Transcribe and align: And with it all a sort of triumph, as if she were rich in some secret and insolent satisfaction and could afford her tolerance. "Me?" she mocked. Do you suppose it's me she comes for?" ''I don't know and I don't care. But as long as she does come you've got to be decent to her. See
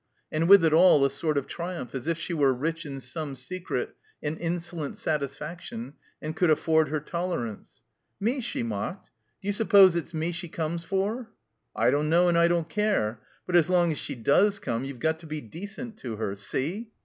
And 0.31 0.49
with 0.49 0.65
it 0.65 0.73
all 0.73 1.05
a 1.05 1.11
sort 1.11 1.37
of 1.37 1.45
triumph, 1.45 1.93
as 1.93 2.07
if 2.07 2.17
she 2.17 2.33
were 2.33 2.55
rich 2.55 2.87
in 2.87 2.99
some 2.99 3.35
secret 3.35 3.95
and 4.23 4.35
insolent 4.39 4.97
satisfaction 4.97 5.93
and 6.23 6.35
could 6.35 6.49
afford 6.49 6.89
her 6.89 6.99
tolerance. 6.99 7.83
"Me?" 8.19 8.41
she 8.41 8.63
mocked. 8.63 9.11
Do 9.43 9.47
you 9.47 9.53
suppose 9.53 9.95
it's 9.95 10.11
me 10.11 10.31
she 10.31 10.47
comes 10.49 10.83
for?" 10.83 11.29
''I 11.77 11.91
don't 11.91 12.09
know 12.09 12.27
and 12.29 12.35
I 12.35 12.47
don't 12.47 12.67
care. 12.67 13.21
But 13.45 13.55
as 13.55 13.69
long 13.69 13.91
as 13.91 13.99
she 13.99 14.15
does 14.15 14.57
come 14.57 14.83
you've 14.85 14.97
got 14.97 15.19
to 15.19 15.27
be 15.27 15.39
decent 15.39 15.97
to 15.99 16.15
her. 16.15 16.33
See 16.33 16.89